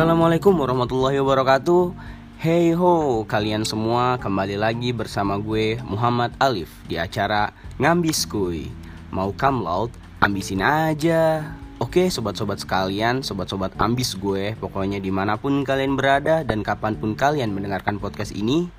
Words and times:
Assalamualaikum 0.00 0.56
warahmatullahi 0.56 1.20
wabarakatuh. 1.20 1.92
Hey 2.40 2.72
ho, 2.72 3.20
kalian 3.28 3.68
semua 3.68 4.16
kembali 4.16 4.56
lagi 4.56 4.96
bersama 4.96 5.36
gue 5.36 5.76
Muhammad 5.84 6.32
Alif 6.40 6.72
di 6.88 6.96
acara 6.96 7.52
Ngambis 7.76 8.24
Kuy. 8.24 8.72
Mau 9.12 9.36
come 9.36 9.60
loud, 9.60 9.92
ambisin 10.24 10.64
aja. 10.64 11.44
Oke 11.84 12.08
sobat-sobat 12.08 12.64
sekalian, 12.64 13.20
sobat-sobat 13.20 13.76
ambis 13.76 14.16
gue 14.16 14.56
Pokoknya 14.56 15.04
di 15.04 15.12
mana 15.12 15.36
pun 15.36 15.68
kalian 15.68 16.00
berada 16.00 16.48
dan 16.48 16.64
kapan 16.64 16.96
pun 16.96 17.12
kalian 17.12 17.52
mendengarkan 17.52 18.00
podcast 18.00 18.32
ini 18.32 18.72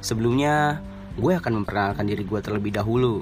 Sebelumnya, 0.00 0.80
gue 1.20 1.36
akan 1.36 1.52
memperkenalkan 1.60 2.08
diri 2.08 2.24
gue 2.24 2.40
terlebih 2.40 2.72
dahulu. 2.72 3.20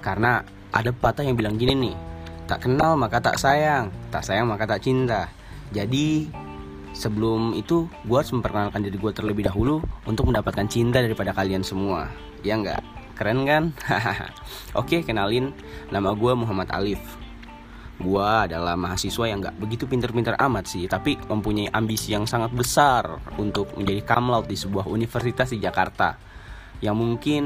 Karena 0.00 0.40
ada 0.72 0.96
patah 0.96 1.28
yang 1.28 1.36
bilang 1.36 1.60
gini 1.60 1.76
nih 1.76 1.96
Tak 2.48 2.64
kenal 2.64 2.96
maka 2.96 3.20
tak 3.20 3.36
sayang, 3.36 3.92
tak 4.08 4.24
sayang 4.24 4.48
maka 4.48 4.64
tak 4.64 4.80
cinta. 4.80 5.28
Jadi 5.68 6.43
sebelum 6.94 7.52
itu 7.58 7.90
gue 8.06 8.16
harus 8.16 8.30
memperkenalkan 8.30 8.80
diri 8.86 8.96
gue 8.96 9.12
terlebih 9.12 9.50
dahulu 9.50 9.82
untuk 10.06 10.30
mendapatkan 10.30 10.64
cinta 10.70 11.02
daripada 11.02 11.34
kalian 11.34 11.66
semua. 11.66 12.08
Ya 12.46 12.54
nggak? 12.54 12.80
Keren 13.18 13.44
kan? 13.44 13.74
Oke 14.80 15.02
kenalin. 15.02 15.50
Nama 15.90 16.14
gue 16.14 16.32
Muhammad 16.32 16.70
Alif. 16.70 17.02
Gue 17.98 18.26
adalah 18.26 18.74
mahasiswa 18.74 19.26
yang 19.26 19.38
nggak 19.42 19.58
begitu 19.58 19.86
pinter-pinter 19.86 20.34
amat 20.34 20.66
sih 20.66 20.90
tapi 20.90 21.14
mempunyai 21.30 21.70
ambisi 21.70 22.10
yang 22.10 22.26
sangat 22.26 22.50
besar 22.50 23.22
untuk 23.38 23.70
menjadi 23.78 24.02
kamlaut 24.02 24.46
di 24.46 24.58
sebuah 24.58 24.86
universitas 24.86 25.50
di 25.50 25.58
Jakarta. 25.62 26.18
Yang 26.82 26.96
mungkin 26.98 27.42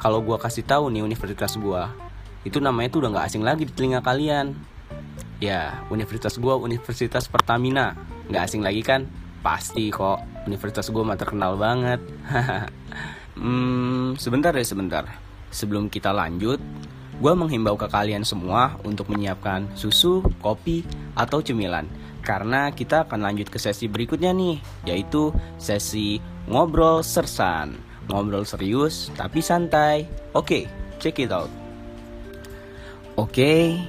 kalau 0.00 0.24
gue 0.24 0.36
kasih 0.40 0.64
tahu 0.64 0.88
nih 0.88 1.04
universitas 1.04 1.56
gue 1.56 1.82
itu 2.40 2.56
namanya 2.56 2.88
tuh 2.88 3.04
udah 3.04 3.10
nggak 3.12 3.26
asing 3.28 3.44
lagi 3.44 3.68
di 3.68 3.72
telinga 3.76 4.00
kalian 4.00 4.56
ya 5.40 5.82
universitas 5.88 6.36
gue 6.36 6.54
Universitas 6.54 7.26
Pertamina. 7.26 7.96
Nggak 8.28 8.42
asing 8.46 8.62
lagi 8.62 8.84
kan? 8.84 9.08
Pasti 9.40 9.88
kok. 9.88 10.20
Universitas 10.46 10.92
gue 10.92 11.02
mah 11.02 11.18
terkenal 11.18 11.56
banget. 11.58 12.00
Hmm, 13.40 14.20
sebentar 14.20 14.52
deh 14.52 14.66
sebentar. 14.66 15.06
Sebelum 15.48 15.88
kita 15.88 16.12
lanjut 16.12 16.60
gue 17.20 17.32
menghimbau 17.36 17.76
ke 17.76 17.88
kalian 17.88 18.20
semua 18.20 18.76
untuk 18.84 19.08
menyiapkan 19.08 19.64
susu 19.72 20.20
kopi 20.44 20.84
atau 21.16 21.40
cemilan. 21.40 21.88
Karena 22.20 22.68
kita 22.68 23.08
akan 23.08 23.24
lanjut 23.24 23.48
ke 23.48 23.56
sesi 23.56 23.88
berikutnya 23.88 24.36
nih 24.36 24.60
yaitu 24.84 25.32
sesi 25.56 26.20
ngobrol 26.52 27.00
sersan. 27.00 27.80
Ngobrol 28.12 28.44
serius 28.44 29.08
tapi 29.16 29.40
santai. 29.40 30.04
Oke 30.36 30.68
check 31.00 31.16
it 31.16 31.32
out. 31.32 31.48
Oke 33.16 33.80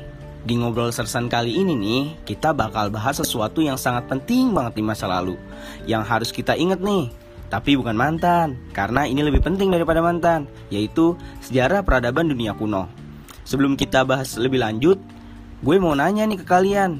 di 0.42 0.58
ngobrol 0.58 0.89
sersan 0.89 1.30
kali 1.30 1.53
ini 1.53 1.78
nih, 1.78 2.02
kita 2.25 2.50
bakal 2.50 2.89
bahas 2.89 3.22
sesuatu 3.22 3.61
yang 3.61 3.78
sangat 3.78 4.09
penting 4.09 4.58
banget 4.58 4.81
di 4.81 4.84
masa 4.84 5.06
lalu 5.06 5.38
Yang 5.86 6.03
harus 6.09 6.30
kita 6.34 6.58
inget 6.58 6.81
nih. 6.81 7.14
Tapi 7.52 7.78
bukan 7.78 7.94
mantan, 7.94 8.58
karena 8.72 9.06
ini 9.06 9.22
lebih 9.22 9.44
penting 9.44 9.69
daripada 9.69 10.02
mantan 10.02 10.50
Yaitu 10.73 11.14
sejarah 11.45 11.86
peradaban 11.86 12.25
dunia 12.25 12.58
kuno. 12.58 12.89
Sebelum 13.45 13.78
kita 13.78 14.02
bahas 14.02 14.34
lebih 14.42 14.66
lanjut 14.66 14.97
Gue 15.62 15.78
mau 15.78 15.94
nanya 15.94 16.25
nih 16.25 16.42
ke 16.42 16.45
kalian. 16.50 16.97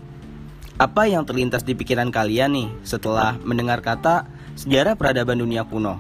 Apa 0.78 1.10
yang 1.10 1.26
terlintas 1.26 1.66
di 1.66 1.74
pikiran 1.74 2.14
kalian 2.14 2.54
nih 2.54 2.70
setelah 2.86 3.34
mendengar 3.42 3.82
kata 3.82 4.30
sejarah 4.54 4.94
peradaban 4.94 5.42
dunia 5.42 5.66
kuno? 5.66 5.98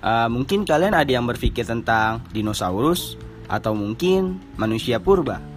Uh, 0.00 0.32
mungkin 0.32 0.64
kalian 0.64 0.96
ada 0.96 1.12
yang 1.12 1.22
berpikir 1.28 1.62
tentang 1.62 2.26
dinosaurus 2.34 3.14
Atau 3.46 3.78
mungkin 3.78 4.42
manusia 4.58 4.98
purba 4.98 5.51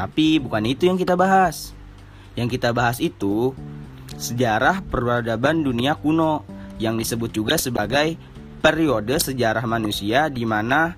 tapi 0.00 0.40
bukan 0.40 0.64
itu 0.64 0.88
yang 0.88 0.96
kita 0.96 1.12
bahas. 1.12 1.76
Yang 2.32 2.56
kita 2.56 2.72
bahas 2.72 2.96
itu 3.04 3.52
sejarah 4.16 4.80
peradaban 4.88 5.60
dunia 5.60 5.92
kuno 5.92 6.40
yang 6.80 6.96
disebut 6.96 7.28
juga 7.28 7.60
sebagai 7.60 8.16
periode 8.64 9.12
sejarah 9.20 9.60
manusia 9.68 10.32
di 10.32 10.48
mana 10.48 10.96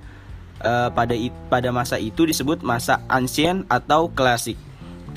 uh, 0.62 0.94
pada 0.94 1.18
pada 1.50 1.74
masa 1.74 1.98
itu 1.98 2.22
disebut 2.22 2.62
masa 2.62 3.02
ancient 3.10 3.66
atau 3.66 4.06
klasik. 4.06 4.54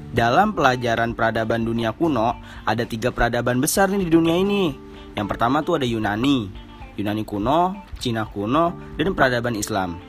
Dalam 0.10 0.58
pelajaran 0.58 1.14
peradaban 1.14 1.62
dunia 1.62 1.94
kuno 1.94 2.42
ada 2.66 2.90
tiga 2.90 3.14
peradaban 3.14 3.62
besar 3.62 3.94
nih 3.94 4.02
di 4.02 4.10
dunia 4.10 4.34
ini. 4.34 4.74
Yang 5.14 5.28
pertama 5.30 5.62
tuh 5.62 5.78
ada 5.78 5.86
Yunani, 5.86 6.50
Yunani 6.98 7.22
kuno, 7.22 7.86
Cina 8.02 8.26
kuno, 8.26 8.98
dan 8.98 9.14
peradaban 9.14 9.54
Islam. 9.54 10.02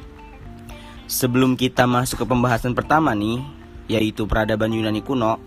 Sebelum 1.06 1.60
kita 1.60 1.84
masuk 1.86 2.24
ke 2.24 2.26
pembahasan 2.26 2.74
pertama 2.74 3.14
nih, 3.14 3.55
yaitu 3.86 4.26
peradaban 4.26 4.74
Yunani 4.74 5.02
kuno, 5.02 5.38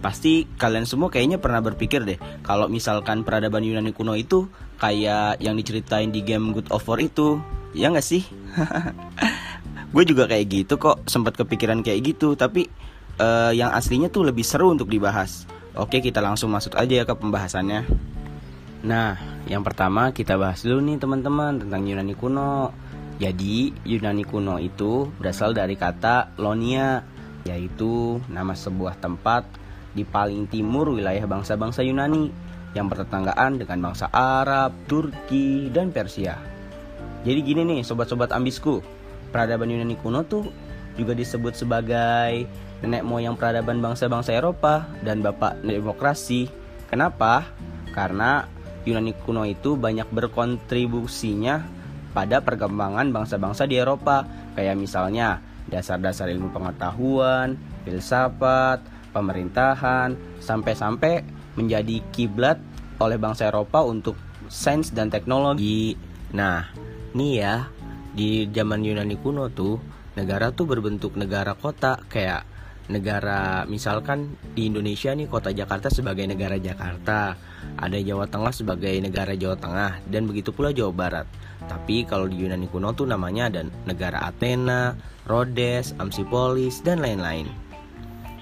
pasti 0.00 0.44
kalian 0.60 0.84
semua 0.84 1.08
kayaknya 1.08 1.40
pernah 1.40 1.64
berpikir 1.64 2.04
deh 2.04 2.20
kalau 2.44 2.68
misalkan 2.68 3.24
peradaban 3.24 3.64
Yunani 3.64 3.96
kuno 3.96 4.12
itu 4.14 4.46
kayak 4.76 5.40
yang 5.40 5.56
diceritain 5.56 6.12
di 6.12 6.20
game 6.20 6.52
Good 6.52 6.68
of 6.68 6.84
War 6.84 7.00
itu, 7.00 7.40
ya 7.72 7.88
nggak 7.88 8.04
sih? 8.04 8.22
gue 9.94 10.04
juga 10.04 10.28
kayak 10.28 10.46
gitu 10.52 10.76
kok, 10.76 11.08
sempat 11.08 11.40
kepikiran 11.40 11.80
kayak 11.80 12.16
gitu, 12.16 12.36
tapi 12.36 12.68
uh, 13.20 13.52
yang 13.52 13.72
aslinya 13.72 14.12
tuh 14.12 14.28
lebih 14.28 14.44
seru 14.44 14.72
untuk 14.72 14.92
dibahas. 14.92 15.48
Oke, 15.76 16.00
kita 16.00 16.24
langsung 16.24 16.52
masuk 16.52 16.76
aja 16.76 17.00
ya 17.00 17.04
ke 17.04 17.12
pembahasannya. 17.16 17.84
Nah, 18.84 19.16
yang 19.48 19.60
pertama 19.64 20.12
kita 20.12 20.36
bahas 20.36 20.64
dulu 20.64 20.80
nih 20.84 20.96
teman-teman 21.00 21.60
tentang 21.60 21.84
Yunani 21.84 22.14
kuno. 22.16 22.72
Jadi, 23.16 23.72
Yunani 23.84 24.24
kuno 24.28 24.60
itu 24.60 25.08
berasal 25.16 25.56
dari 25.56 25.76
kata 25.76 26.36
Lonia 26.36 27.00
yaitu 27.46 28.18
nama 28.26 28.52
sebuah 28.52 28.98
tempat 28.98 29.46
di 29.94 30.02
paling 30.02 30.50
timur 30.50 30.92
wilayah 30.92 31.24
bangsa-bangsa 31.24 31.86
Yunani 31.86 32.28
yang 32.76 32.92
bertetanggaan 32.92 33.56
dengan 33.56 33.88
bangsa 33.88 34.12
Arab, 34.12 34.74
Turki, 34.84 35.72
dan 35.72 35.94
Persia. 35.94 36.36
Jadi 37.24 37.40
gini 37.40 37.62
nih 37.64 37.80
sobat-sobat 37.86 38.34
ambisku, 38.34 38.84
peradaban 39.32 39.72
Yunani 39.72 39.96
kuno 39.96 40.26
tuh 40.26 40.52
juga 40.98 41.16
disebut 41.16 41.56
sebagai 41.56 42.44
nenek 42.84 43.02
moyang 43.06 43.38
peradaban 43.38 43.80
bangsa-bangsa 43.80 44.36
Eropa 44.36 44.84
dan 45.00 45.24
bapak 45.24 45.64
demokrasi. 45.64 46.52
Kenapa? 46.92 47.48
Karena 47.96 48.44
Yunani 48.84 49.16
kuno 49.24 49.48
itu 49.48 49.74
banyak 49.74 50.06
berkontribusinya 50.12 51.64
pada 52.12 52.44
perkembangan 52.44 53.12
bangsa-bangsa 53.12 53.64
di 53.68 53.76
Eropa, 53.76 54.24
kayak 54.56 54.76
misalnya 54.76 55.40
dasar-dasar 55.70 56.30
ilmu 56.30 56.54
pengetahuan, 56.54 57.58
filsafat, 57.82 58.82
pemerintahan, 59.10 60.14
sampai-sampai 60.38 61.24
menjadi 61.56 62.02
kiblat 62.12 62.60
oleh 63.00 63.16
bangsa 63.16 63.48
Eropa 63.48 63.84
untuk 63.84 64.16
sains 64.48 64.92
dan 64.92 65.08
teknologi. 65.08 65.96
Nah, 66.32 66.68
nih 67.16 67.32
ya, 67.40 67.56
di 68.16 68.48
zaman 68.48 68.84
Yunani 68.84 69.16
kuno 69.20 69.48
tuh, 69.52 69.80
negara 70.16 70.52
tuh 70.52 70.64
berbentuk 70.64 71.16
negara 71.16 71.52
kota 71.52 72.00
kayak 72.08 72.56
negara 72.86 73.66
misalkan 73.66 74.38
di 74.54 74.70
Indonesia 74.70 75.10
nih 75.10 75.26
kota 75.26 75.50
Jakarta 75.50 75.90
sebagai 75.90 76.22
negara 76.24 76.56
Jakarta, 76.56 77.34
ada 77.76 77.98
Jawa 77.98 78.30
Tengah 78.30 78.54
sebagai 78.54 78.94
negara 79.02 79.34
Jawa 79.34 79.58
Tengah 79.58 80.06
dan 80.06 80.30
begitu 80.30 80.54
pula 80.54 80.70
Jawa 80.70 80.92
Barat. 80.94 81.26
Tapi 81.64 82.04
kalau 82.04 82.28
di 82.28 82.36
Yunani 82.36 82.68
kuno 82.68 82.92
tuh 82.92 83.08
namanya 83.08 83.48
ada 83.48 83.64
negara 83.88 84.20
Athena, 84.28 84.92
Rhodes, 85.24 85.96
Amfipolis, 85.96 86.84
dan 86.84 87.00
lain-lain. 87.00 87.48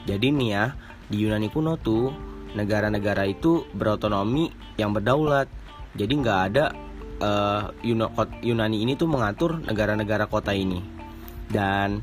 Jadi 0.04 0.28
nih 0.34 0.48
ya, 0.50 0.64
di 1.08 1.24
Yunani 1.24 1.48
kuno 1.48 1.78
tuh 1.78 2.12
negara-negara 2.58 3.24
itu 3.30 3.64
berotonomi 3.72 4.50
yang 4.76 4.92
berdaulat. 4.92 5.48
Jadi 5.94 6.12
nggak 6.20 6.40
ada 6.50 6.74
uh, 7.22 7.70
Yunani 8.42 8.82
ini 8.82 8.98
tuh 8.98 9.08
mengatur 9.08 9.62
negara-negara 9.62 10.26
kota 10.28 10.52
ini. 10.52 10.82
Dan 11.48 12.02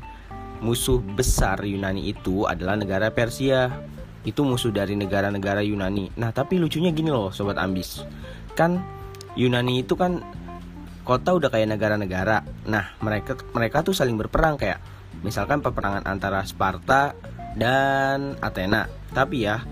musuh 0.62 0.98
besar 1.02 1.62
Yunani 1.62 2.10
itu 2.10 2.48
adalah 2.48 2.74
negara 2.74 3.12
Persia. 3.14 3.70
Itu 4.22 4.46
musuh 4.46 4.70
dari 4.70 4.94
negara-negara 4.94 5.66
Yunani. 5.66 6.14
Nah, 6.14 6.30
tapi 6.30 6.54
lucunya 6.58 6.94
gini 6.94 7.10
loh, 7.10 7.34
sobat 7.34 7.58
ambis. 7.58 8.06
Kan 8.54 8.78
Yunani 9.34 9.82
itu 9.82 9.98
kan 9.98 10.22
kota 11.02 11.34
udah 11.34 11.50
kayak 11.50 11.74
negara-negara. 11.74 12.46
Nah, 12.70 12.94
mereka 13.02 13.38
mereka 13.54 13.82
tuh 13.82 13.94
saling 13.94 14.14
berperang 14.14 14.58
kayak 14.58 14.78
misalkan 15.22 15.62
peperangan 15.62 16.06
antara 16.06 16.42
Sparta 16.46 17.14
dan 17.58 18.38
Athena. 18.40 18.88
Tapi 19.12 19.44
ya, 19.44 19.62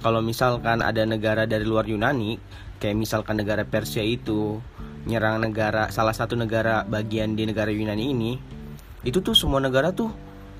kalau 0.00 0.22
misalkan 0.22 0.80
ada 0.80 1.02
negara 1.04 1.44
dari 1.44 1.66
luar 1.66 1.84
Yunani, 1.84 2.38
kayak 2.78 2.96
misalkan 2.96 3.38
negara 3.38 3.66
Persia 3.66 4.02
itu 4.02 4.62
nyerang 5.06 5.38
negara 5.38 5.86
salah 5.94 6.14
satu 6.14 6.34
negara 6.34 6.82
bagian 6.82 7.38
di 7.38 7.46
negara 7.46 7.70
Yunani 7.70 8.04
ini, 8.10 8.32
itu 9.06 9.22
tuh 9.22 9.36
semua 9.36 9.62
negara 9.62 9.94
tuh 9.94 10.10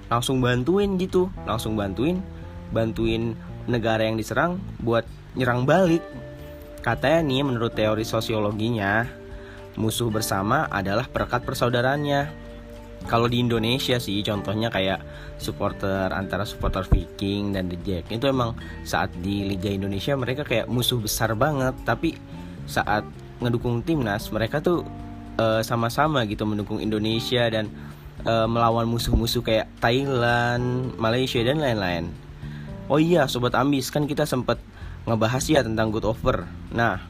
langsung 0.06 0.38
bantuin 0.38 0.94
gitu, 0.98 1.30
langsung 1.46 1.74
bantuin 1.74 2.22
bantuin 2.70 3.34
negara 3.66 4.06
yang 4.06 4.18
diserang 4.18 4.58
buat 4.82 5.06
nyerang 5.34 5.66
balik. 5.66 6.02
Katanya 6.82 7.26
nih 7.26 7.42
menurut 7.42 7.74
teori 7.74 8.06
sosiologinya, 8.06 9.06
musuh 9.76 10.08
bersama 10.10 10.68
adalah 10.68 11.06
perekat 11.08 11.44
persaudaraannya. 11.44 12.48
kalau 13.06 13.30
di 13.30 13.38
Indonesia 13.38 14.02
sih 14.02 14.18
contohnya 14.26 14.66
kayak 14.66 14.98
supporter 15.38 16.10
antara 16.10 16.42
supporter 16.42 16.82
Viking 16.90 17.54
dan 17.54 17.70
The 17.70 17.78
Jack 17.86 18.10
itu 18.10 18.26
emang 18.26 18.58
saat 18.82 19.14
di 19.22 19.46
Liga 19.46 19.70
Indonesia 19.70 20.18
mereka 20.18 20.42
kayak 20.42 20.66
musuh 20.66 20.98
besar 20.98 21.38
banget 21.38 21.78
tapi 21.86 22.18
saat 22.66 23.06
ngedukung 23.38 23.86
timnas 23.86 24.26
mereka 24.34 24.58
tuh 24.58 24.82
sama 25.36 25.62
sama-sama 25.62 26.24
gitu 26.24 26.48
mendukung 26.48 26.80
Indonesia 26.80 27.44
dan 27.52 27.68
uh, 28.24 28.48
melawan 28.48 28.88
musuh-musuh 28.88 29.44
kayak 29.44 29.68
Thailand, 29.84 30.96
Malaysia 30.96 31.44
dan 31.44 31.60
lain-lain. 31.60 32.08
Oh 32.88 32.96
iya, 32.96 33.28
sobat 33.28 33.52
ambis 33.52 33.92
kan 33.92 34.08
kita 34.08 34.24
sempat 34.24 34.56
ngebahas 35.04 35.44
ya 35.44 35.60
tentang 35.60 35.92
good 35.92 36.06
over. 36.06 36.48
Nah, 36.72 37.02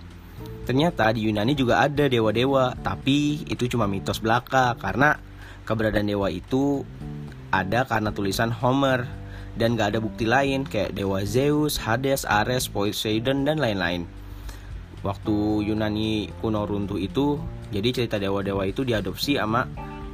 ternyata 0.66 1.14
di 1.14 1.30
Yunani 1.30 1.54
juga 1.54 1.80
ada 1.80 2.10
dewa-dewa, 2.10 2.74
tapi 2.82 3.46
itu 3.46 3.70
cuma 3.70 3.86
mitos 3.86 4.18
belaka 4.18 4.74
karena 4.76 5.14
keberadaan 5.62 6.10
dewa 6.10 6.26
itu 6.26 6.82
ada 7.54 7.86
karena 7.86 8.10
tulisan 8.10 8.50
Homer 8.50 9.06
dan 9.54 9.78
gak 9.78 9.96
ada 9.96 10.00
bukti 10.02 10.26
lain 10.28 10.66
kayak 10.66 10.92
dewa 10.92 11.22
Zeus, 11.24 11.78
Hades, 11.80 12.26
Ares, 12.26 12.66
Poseidon 12.68 13.46
dan 13.46 13.62
lain-lain. 13.62 14.04
Waktu 15.00 15.70
Yunani 15.70 16.34
kuno 16.42 16.66
runtuh 16.66 16.98
itu, 16.98 17.38
jadi 17.70 17.94
cerita 17.94 18.18
dewa-dewa 18.18 18.66
itu 18.66 18.82
diadopsi 18.82 19.38
sama 19.38 19.64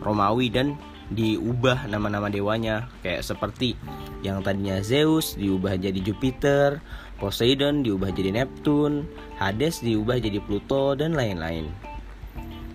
Romawi 0.04 0.52
dan 0.52 0.76
diubah 1.12 1.88
nama-nama 1.92 2.32
dewanya 2.32 2.88
kayak 3.04 3.20
seperti 3.20 3.76
yang 4.24 4.40
tadinya 4.40 4.80
Zeus 4.80 5.36
diubah 5.36 5.76
jadi 5.76 5.98
Jupiter, 6.00 6.80
Poseidon 7.22 7.86
diubah 7.86 8.10
jadi 8.10 8.34
Neptune, 8.34 9.06
Hades 9.38 9.78
diubah 9.78 10.18
jadi 10.18 10.42
Pluto 10.42 10.98
dan 10.98 11.14
lain-lain. 11.14 11.70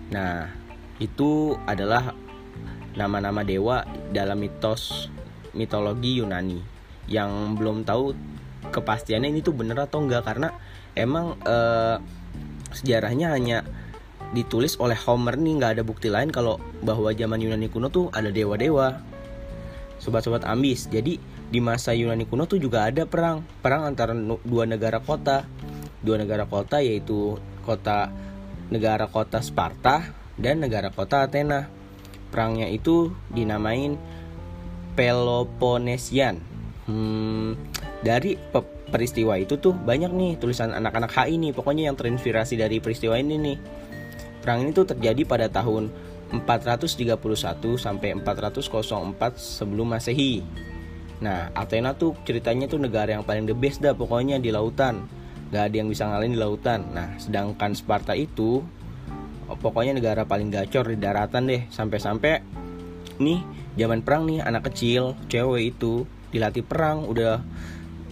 Nah, 0.08 0.48
itu 0.96 1.52
adalah 1.68 2.16
nama-nama 2.96 3.44
dewa 3.44 3.84
dalam 4.08 4.40
mitos 4.40 5.12
mitologi 5.52 6.16
Yunani 6.16 6.64
yang 7.12 7.60
belum 7.60 7.84
tahu 7.84 8.16
kepastiannya 8.72 9.28
ini 9.36 9.44
tuh 9.44 9.52
bener 9.52 9.76
atau 9.84 10.00
enggak 10.00 10.24
karena 10.24 10.56
emang 10.96 11.36
uh, 11.44 12.00
sejarahnya 12.72 13.36
hanya 13.36 13.68
ditulis 14.32 14.76
oleh 14.80 14.96
Homer 14.96 15.40
nih 15.40 15.56
nggak 15.56 15.72
ada 15.78 15.84
bukti 15.84 16.12
lain 16.12 16.28
kalau 16.28 16.60
bahwa 16.84 17.12
zaman 17.12 17.40
Yunani 17.40 17.68
kuno 17.68 17.88
tuh 17.88 18.12
ada 18.12 18.28
dewa-dewa 18.28 19.00
sobat-sobat 20.02 20.44
ambis 20.44 20.90
jadi 20.92 21.16
di 21.48 21.64
masa 21.64 21.96
Yunani 21.96 22.28
kuno 22.28 22.44
tuh 22.44 22.60
juga 22.60 22.84
ada 22.84 23.08
perang 23.08 23.40
perang 23.64 23.88
antara 23.88 24.12
dua 24.44 24.64
negara 24.68 25.00
kota 25.00 25.48
dua 26.04 26.20
negara 26.20 26.44
kota 26.44 26.84
yaitu 26.84 27.40
kota 27.64 28.12
negara 28.68 29.08
kota 29.08 29.40
Sparta 29.40 30.12
dan 30.36 30.60
negara 30.60 30.92
kota 30.92 31.24
Athena 31.24 31.78
Perangnya 32.28 32.68
itu 32.68 33.12
dinamain 33.32 33.96
Peloponnesian. 34.92 36.42
Hmm, 36.88 37.54
dari 38.02 38.34
peristiwa 38.88 39.36
itu 39.36 39.60
tuh 39.60 39.76
banyak 39.76 40.10
nih 40.10 40.32
tulisan 40.40 40.72
anak-anak 40.72 41.12
HI 41.12 41.36
nih 41.38 41.52
pokoknya 41.52 41.92
yang 41.92 41.96
terinspirasi 41.96 42.58
dari 42.58 42.80
peristiwa 42.82 43.14
ini 43.14 43.36
nih. 43.38 43.56
Perang 44.42 44.64
ini 44.64 44.74
tuh 44.74 44.88
terjadi 44.88 45.22
pada 45.22 45.46
tahun 45.46 45.92
431 46.32 47.78
sampai 47.78 48.16
404 48.20 49.38
sebelum 49.38 49.86
Masehi. 49.86 50.42
Nah, 51.18 51.50
Athena 51.54 51.98
tuh 51.98 52.14
ceritanya 52.22 52.70
tuh 52.70 52.78
negara 52.78 53.10
yang 53.10 53.26
paling 53.26 53.46
the 53.50 53.56
best 53.56 53.82
dah 53.82 53.94
pokoknya 53.94 54.38
di 54.38 54.54
lautan. 54.54 55.10
Gak 55.50 55.72
ada 55.72 55.76
yang 55.80 55.88
bisa 55.90 56.06
ngalahin 56.06 56.34
di 56.36 56.40
lautan. 56.40 56.80
Nah, 56.94 57.18
sedangkan 57.18 57.74
Sparta 57.74 58.14
itu 58.14 58.62
pokoknya 59.48 59.96
negara 59.96 60.22
paling 60.28 60.52
gacor 60.52 60.94
di 60.94 60.98
daratan 61.00 61.50
deh. 61.50 61.62
Sampai-sampai 61.72 62.44
nih 63.18 63.42
zaman 63.74 64.06
perang 64.06 64.30
nih 64.30 64.46
anak 64.46 64.70
kecil 64.70 65.18
cewek 65.26 65.74
itu 65.74 66.06
dilatih 66.30 66.62
perang. 66.62 67.02
Udah 67.10 67.42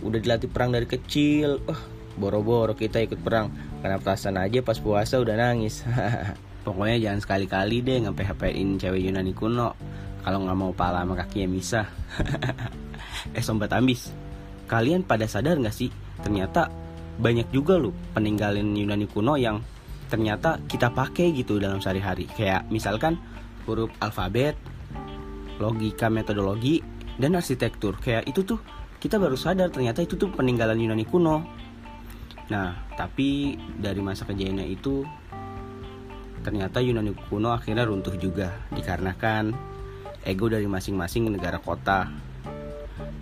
udah 0.02 0.18
dilatih 0.18 0.50
perang 0.50 0.74
dari 0.74 0.90
kecil. 0.90 1.62
Uh, 1.68 1.78
boro-boro 2.18 2.74
kita 2.74 2.98
ikut 3.04 3.22
perang. 3.22 3.54
Karena 3.84 4.02
perasaan 4.02 4.40
aja 4.40 4.64
pas 4.66 4.82
puasa 4.82 5.22
udah 5.22 5.38
nangis. 5.38 5.86
Pokoknya 6.66 6.98
jangan 6.98 7.20
sekali-kali 7.22 7.86
deh 7.86 8.02
nge 8.02 8.12
php 8.16 8.42
cewek 8.82 8.98
Yunani 8.98 9.30
kuno. 9.30 9.78
Kalau 10.26 10.42
nggak 10.42 10.58
mau 10.58 10.74
pala 10.74 11.06
sama 11.06 11.14
kaki 11.14 11.46
yang 11.46 11.54
bisa 11.54 11.86
eh 13.34 13.42
sobat 13.42 13.72
ambis 13.72 14.12
kalian 14.66 15.06
pada 15.06 15.24
sadar 15.30 15.56
nggak 15.56 15.74
sih? 15.74 15.90
Ternyata 16.20 16.68
banyak 17.16 17.48
juga 17.54 17.80
loh 17.80 17.94
peninggalin 18.12 18.76
Yunani 18.76 19.06
kuno 19.08 19.38
yang 19.40 19.62
ternyata 20.10 20.60
kita 20.66 20.92
pakai 20.92 21.32
gitu 21.32 21.56
dalam 21.62 21.80
sehari-hari. 21.80 22.28
Kayak 22.28 22.68
misalkan 22.68 23.16
huruf 23.64 23.90
alfabet 24.02 24.58
logika 25.56 26.12
metodologi 26.12 26.82
dan 27.16 27.38
arsitektur. 27.38 27.96
Kayak 28.02 28.28
itu 28.28 28.44
tuh 28.44 28.60
kita 29.00 29.16
baru 29.16 29.38
sadar 29.38 29.70
ternyata 29.72 30.02
itu 30.04 30.18
tuh 30.18 30.28
peninggalan 30.34 30.76
Yunani 30.76 31.06
kuno. 31.06 31.46
Nah 32.52 32.74
tapi 32.98 33.56
dari 33.78 34.02
masa 34.02 34.28
kejayaan 34.28 34.66
itu 34.66 35.06
ternyata 36.42 36.78
Yunani 36.82 37.14
kuno 37.30 37.54
akhirnya 37.54 37.86
runtuh 37.86 38.14
juga 38.18 38.54
dikarenakan 38.74 39.50
ego 40.26 40.46
dari 40.50 40.66
masing-masing 40.66 41.30
negara 41.30 41.62
kota 41.62 42.10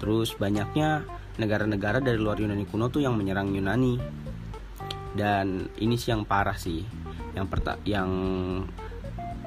terus 0.05 0.37
banyaknya 0.37 1.01
negara-negara 1.41 2.05
dari 2.05 2.21
luar 2.21 2.37
Yunani 2.37 2.69
kuno 2.69 2.93
tuh 2.93 3.01
yang 3.01 3.17
menyerang 3.17 3.57
Yunani. 3.57 3.97
Dan 5.17 5.73
ini 5.81 5.97
sih 5.97 6.13
yang 6.13 6.29
parah 6.29 6.61
sih. 6.61 6.85
Yang 7.33 7.47
perta 7.49 7.81
yang 7.89 8.13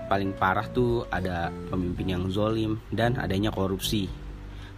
paling 0.10 0.34
parah 0.34 0.66
tuh 0.74 1.06
ada 1.14 1.54
pemimpin 1.70 2.10
yang 2.10 2.26
zolim 2.34 2.82
dan 2.90 3.22
adanya 3.22 3.54
korupsi. 3.54 4.10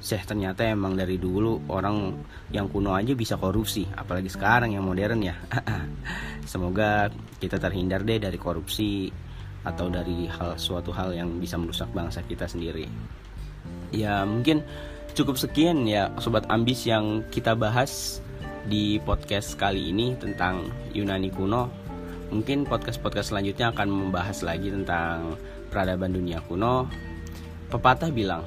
Seh 0.04 0.20
ternyata 0.20 0.68
emang 0.68 1.00
dari 1.00 1.16
dulu 1.16 1.64
orang 1.72 2.12
yang 2.52 2.72
kuno 2.72 2.96
aja 2.96 3.12
bisa 3.20 3.36
korupsi 3.36 3.84
Apalagi 3.84 4.28
sekarang 4.28 4.75
yang 4.75 4.84
modern 4.84 5.24
ya. 5.24 5.40
Semoga 6.52 7.08
kita 7.40 7.56
terhindar 7.56 8.04
deh 8.04 8.20
dari 8.20 8.40
korupsi 8.40 9.12
Atau 9.64 9.88
dari 9.88 10.28
hal 10.28 10.60
suatu 10.60 10.92
hal 10.92 11.16
yang 11.16 11.40
bisa 11.40 11.56
merusak 11.56 11.88
bangsa 11.96 12.20
kita 12.28 12.48
sendiri. 12.52 12.84
Ya 13.96 14.24
mungkin 14.28 14.64
cukup 15.16 15.36
sekian 15.38 15.86
ya 15.90 16.14
Sobat 16.22 16.46
Ambis 16.50 16.86
yang 16.86 17.26
kita 17.34 17.58
bahas 17.58 18.22
di 18.70 19.02
podcast 19.02 19.58
kali 19.58 19.90
ini 19.90 20.14
tentang 20.20 20.70
Yunani 20.94 21.34
kuno. 21.34 21.70
Mungkin 22.30 22.70
podcast-podcast 22.70 23.34
selanjutnya 23.34 23.74
akan 23.74 23.90
membahas 23.90 24.46
lagi 24.46 24.70
tentang 24.70 25.34
peradaban 25.74 26.14
dunia 26.14 26.42
kuno. 26.46 26.86
Pepatah 27.74 28.14
bilang, 28.14 28.46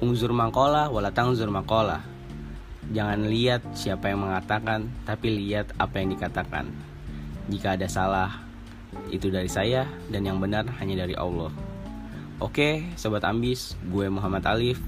Ungzur 0.00 0.30
mangkola 0.32 0.88
walatang 0.88 1.34
zur 1.34 1.50
mangkola. 1.52 2.00
Jangan 2.88 3.28
lihat 3.28 3.60
siapa 3.76 4.08
yang 4.08 4.24
mengatakan, 4.24 4.88
tapi 5.04 5.36
lihat 5.36 5.68
apa 5.76 6.00
yang 6.00 6.16
dikatakan. 6.16 6.64
Jika 7.52 7.76
ada 7.76 7.84
salah, 7.90 8.30
itu 9.12 9.28
dari 9.28 9.48
saya 9.52 9.84
dan 10.08 10.24
yang 10.24 10.40
benar 10.40 10.64
hanya 10.80 11.04
dari 11.04 11.12
Allah. 11.12 11.52
Oke, 12.40 12.86
sobat 12.94 13.26
ambis, 13.26 13.74
gue 13.90 14.06
Muhammad 14.08 14.46
Alif. 14.46 14.78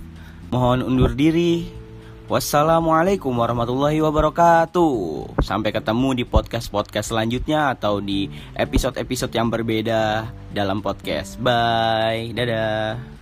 Mohon 0.51 0.83
undur 0.83 1.15
diri. 1.15 1.71
Wassalamualaikum 2.27 3.31
warahmatullahi 3.31 4.03
wabarakatuh. 4.03 4.95
Sampai 5.43 5.71
ketemu 5.71 6.19
di 6.19 6.25
podcast-podcast 6.27 7.15
selanjutnya 7.15 7.75
atau 7.75 8.03
di 8.03 8.27
episode-episode 8.59 9.31
yang 9.31 9.47
berbeda 9.47 10.27
dalam 10.51 10.83
podcast. 10.83 11.39
Bye. 11.39 12.35
Dadah. 12.35 13.20